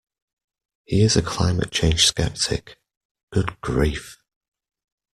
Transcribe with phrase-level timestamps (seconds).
[0.85, 2.79] He is a climate change sceptic.
[3.31, 4.17] Good grief!